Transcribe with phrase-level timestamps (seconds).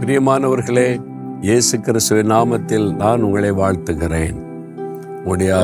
[0.00, 1.00] பிரியமானவர்களே
[1.40, 4.34] இயேசு கிறிஸ்துவின் நாமத்தில் நான் உங்களை வாழ்த்துகிறேன்.
[5.16, 5.54] உங்களுடைய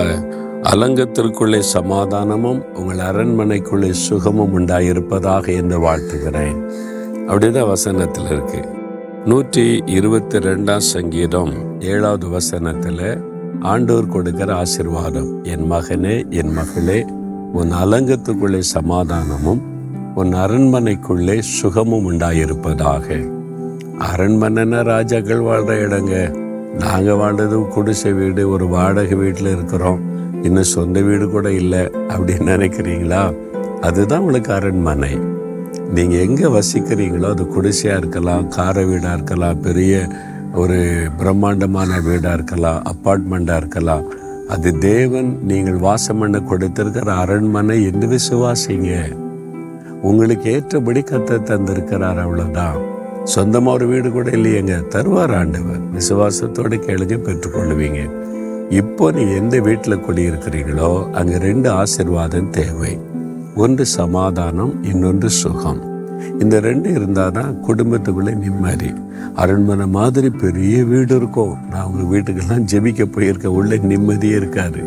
[0.63, 6.71] அலங்கத்திற்குள்ளே சமாதானமும் உங்கள் அரண்மனைக்குள்ளே சுகமும் உண்டாயிருப்பதாக என்று வாழ்த்துகிறேன்.
[7.27, 8.65] அப்படிதான் வசனத்தில் இருக்கு.
[9.25, 13.23] நூற்றி இருபத்தி ரெண்டாம் சங்கீதம் ஏழாவது வசனத்தில்
[13.61, 17.05] ஆண்டோர் கொடுக்கிற ஆசிர்வாதம் என் மகனே என் மகளே
[17.53, 19.63] உன் அலங்கத்துக்குள்ளே சமாதானமும்
[20.15, 23.35] உன் அரண்மனைக்குள்ளே சுகமும் உண்டாயிருப்பதாக.
[24.01, 26.33] அரண்மனைன்னா ராஜாக்கள் வாழ்கிற இடங்க.
[26.79, 30.01] நாங்கள் வாழ்றது குடிசை வீடு ஒரு வாடகை வீட்டில் இருக்கிறோம்.
[30.43, 33.35] இன்னும் சொந்த வீடு கூட இல்லை அப்படின்னு நினைக்கிறீங்களா?
[33.81, 35.19] அதுதான் உங்களுக்கு அரண்மனை.
[35.95, 40.09] நீங்கள் எங்கே வசிக்கிறீங்களோ அது குடிசையாக இருக்கலாம் கார வீடாக இருக்கலாம் பெரிய
[40.55, 44.05] ஒரு பிரம்மாண்டமான வீடாக இருக்கலாம் அப்பார்ட்மெண்ட்டாக இருக்கலாம்.
[44.49, 49.17] அது தேவன் நீங்கள் வாசம் பண்ண கொடுத்திருக்கிற அரண்மனை என்று விசுவாசிங்க.
[50.03, 52.95] உங்களுக்கு ஏற்றபடி கத்த தந்திருக்கிறார் அவ்வளோதான்
[53.35, 54.75] சொந்தமாக ஒரு வீடு கூட இல்லையேங்க.
[54.95, 55.81] தருவார் ஆண்டவர்.
[55.97, 58.01] விசுவாசத்தோடு கேளுங்க பெற்றுக்கொள்ளுவீங்க.
[58.81, 62.99] இப்போ நீ எந்த வீட்டில் குடியிருக்கிறீங்களோ அங்கே ரெண்டு ஆசிர்வாதம் தேவை.
[63.55, 65.83] ஒன்று சமாதானம் இன்னொன்று சுகம்.
[66.41, 68.91] இந்த ரெண்டு இருந்தால் தான் குடும்பத்துக்குள்ளே நிம்மதி.
[69.35, 71.55] அரண்மனை மாதிரி பெரிய வீடு இருக்கும்.
[71.71, 74.83] நான் உங்கள் வீட்டுக்கெல்லாம் ஜெபிக்க போயிருக்க உள்ளே நிம்மதியே இருக்காது.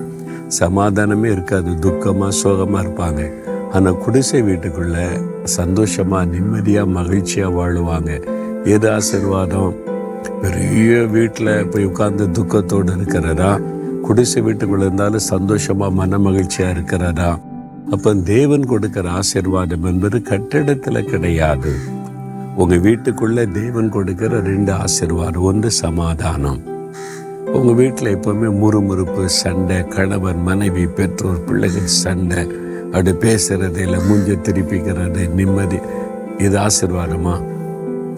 [0.59, 1.71] சமாதானமே இருக்காது.
[1.85, 3.21] துக்கமாக சோகமாக இருப்பாங்க.
[3.73, 4.97] ஆனால் குடிசை வீட்டுக்குள்ள
[5.43, 8.11] சந்தோஷமாக நிம்மதியாக மகிழ்ச்சியாக வாழுவாங்க.
[8.63, 9.73] எது ஆசிர்வாதம்?
[10.41, 13.59] பெரிய வீட்டில் போய் உட்கார்ந்து துக்கத்தோடு இருக்கிறதா?
[14.01, 17.39] குடிசை வீட்டுக்குள்ளே இருந்தாலும் சந்தோஷமாக மன மகிழ்ச்சியாக இருக்கிறதா?
[17.91, 21.73] அப்போ தேவன் கொடுக்கிற ஆசிர்வாதம் என்பது கட்டிடத்தில் கிடையாது.
[22.55, 25.45] உங்கள் வீட்டுக்குள்ள தேவன் கொடுக்கிற ரெண்டு ஆசிர்வாதம்.
[25.51, 26.59] ஒன்று சமாதானம்.
[27.53, 32.43] உங்கள் வீட்டில் எப்போவுமே முறுமுறுப்பு சண்டை கணவன் மனைவி பெற்றோர் பிள்ளைகள் சண்டை.
[32.91, 35.79] அப்படி பேசுறது இல்லை மூஞ்ச திருப்பிக்கிறது நிம்மதி.
[36.37, 37.43] இது ஆசிர்வாதமா?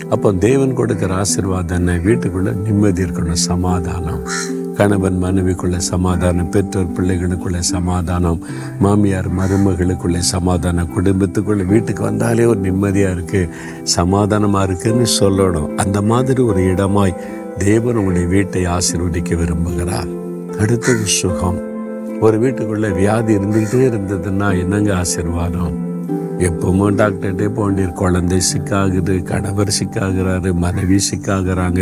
[0.10, 1.98] அப்போ தேவன் கொடுக்குற ஆசிர்வாதம் என்ன?
[1.98, 4.28] வீட்டுக்குள்ள நிம்மதி இருக்கணும் சமாதானம்.
[4.76, 8.40] கணவன் மனைவிக்குள்ள சமாதானம் பெற்றோர் பிள்ளைகளுக்குள்ள சமாதானம்
[8.80, 13.50] மாமியார் மருமகளுக்குள்ள சமாதானம் குடும்பத்துக்குள்ள வீட்டுக்கு வந்தாலே ஒரு நிம்மதியாக இருக்குது
[13.84, 15.76] சமாதானமாக இருக்குன்னு சொல்லணும்.
[15.76, 17.16] அந்த மாதிரி ஒரு இடமாய்
[17.58, 20.10] தேவன் உங்களுடைய வீட்டை ஆசீர்வதிக்க விரும்புகிறார்.
[20.60, 21.71] அடுத்தது சுகம்.
[22.26, 25.76] ஒரு வீட்டுக்குள்ளே வியாதி இருந்துகிட்டே இருந்ததுன்னா என்னங்க ஆசீர்வாதம்?
[26.48, 31.82] எப்பவுமே டாக்டர்கிட்டே போண்டிர் குழந்தை சிக்காகுது கணவர் சிக்காகிறாரு மனைவி சிக்காகிறாங்க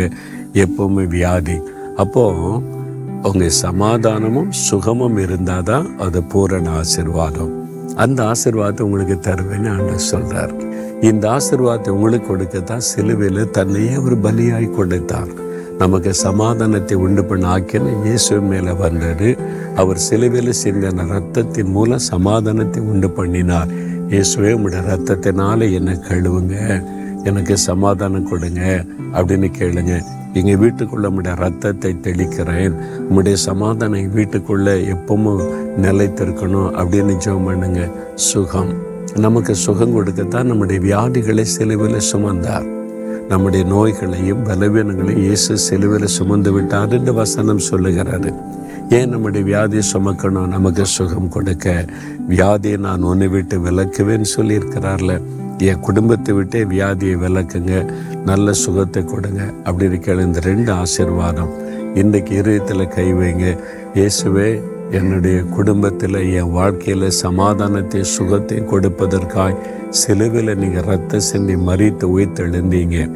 [0.64, 1.56] எப்பவுமே வியாதி.
[1.96, 2.62] அப்போது
[3.28, 7.52] உங்கள் சமாதானமும் சுகமும் இருந்தால் தான் அது பூரண ஆசிர்வாதம்.
[7.96, 10.54] அந்த ஆசிர்வாதத்தை உங்களுக்கு தருவேன்னு ஆண்டவர் சொல்கிறார்
[11.00, 15.32] இந்த ஆசிர்வாதத்தை உங்களுக்கு கொடுக்கத்தான் சிலுவையில் தன்னையே ஒரு பலியாய் கொடுத்தார்.
[15.80, 19.28] நமக்கு சமாதானத்தை உண்டு பண்ண ஆக்கின இயேசு மேலே வந்தது.
[19.76, 23.70] அவர் சிலுவையில் சிந்தின ரத்தத்தின் மூலம் சமாதானத்தை உண்டு பண்ணினார்.
[24.10, 26.56] இயேசுவே உங்களுடைய ரத்தத்தினால என்னை கழுவுங்க
[27.24, 28.62] எனக்கு சமாதானம் கொடுங்க
[29.12, 29.94] அப்படின்னு கேளுங்க.
[30.32, 32.74] எங்கள் வீட்டுக்குள்ளே உங்களுடைய ரத்தத்தை தெளிக்கிறேன்.
[32.98, 35.40] உங்களுடைய சமாதானம் எங்கள் வீட்டுக்குள்ள எப்பவும்
[35.86, 37.88] நிலைத்திருக்கணும் அப்படின்னு ஜெபம் பண்ணுங்க.
[38.14, 38.72] சுகம்.
[39.16, 42.68] நமக்கு சுகம் கொடுக்கத்தான் நம்முடைய வியாதிகளை சிலுவையில் சுமந்தார்.
[43.30, 48.30] நம்முடைய நோய்களையும் பலவீனங்களையும் இயேசு சிலுவையில் சுமந்து விட்டார் என்று வசனம் சொல்லுகிறாரு
[48.96, 50.48] ஏன் நம்முடைய வியாதியை சுமக்கணும்?
[50.54, 51.84] நமக்கு சுகம் கொடுக்க.
[52.28, 55.14] வியாதியை நான் ஒன்று விட்டு விளக்குவேன்னு சொல்லியிருக்கிறார்ல.
[55.58, 57.74] என் குடும்பத்தை விட்டே வியாதியை விளக்குங்க
[58.24, 61.52] நல்ல சுகத்தை கொடுங்க அப்படின்னு கேளு இந்த ரெண்டு ஆசிர்வாதம்.
[61.94, 63.46] இன்றைக்கு இருதயத்தில் கை வைங்க.
[63.94, 64.48] இயேசுவே
[64.90, 73.10] என்னுடைய குடும்பத்தில் என் வாழ்க்கையில் சமாதானத்தை சுகத்தை கொடுப்பதற்காய் சிலுவில் நீங்கள் ரத்த சிந்தி மறித்து உயிர்த்தெழுந்தீங்க.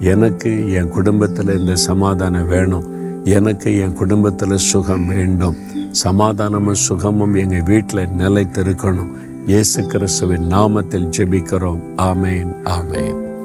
[0.00, 2.86] எனக்கு என் குடும்பத்தில் இந்த சமாதானம் வேணும்.
[3.24, 5.56] எனக்கு என் குடும்பத்தில் சுகம் வேண்டும்.
[5.90, 9.12] சமாதானமும் சுகமும் எங்கள் வீட்டில் நிலைத்திருக்கணும்.
[9.46, 11.82] இயேசு கிறிஸ்துவின் நாமத்தில் ஜெபிக்கிறோம்.
[11.96, 13.35] ஆமேன் ஆமேன்.